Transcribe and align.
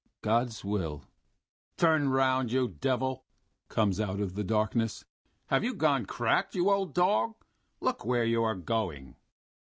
God's 0.23 0.65
will." 0.65 1.05
"Turn 1.77 2.09
round, 2.09 2.51
you 2.51 2.67
devil!" 2.69 3.23
comes 3.69 3.99
out 3.99 4.19
of 4.19 4.33
the 4.33 4.43
darkness. 4.43 5.05
"Have 5.49 5.63
you 5.63 5.75
gone 5.75 6.07
cracked, 6.07 6.55
you 6.55 6.71
old 6.71 6.95
dog? 6.95 7.35
Look 7.81 8.03
where 8.03 8.25
you 8.25 8.41
are 8.41 8.55
going!" 8.55 9.15